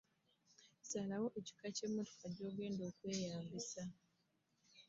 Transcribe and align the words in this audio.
Salawo 0.89 1.27
ekika 1.39 1.67
ky'emmotoka 1.75 2.27
ky'ogenda 2.35 2.83
okweyambisa. 2.91 3.83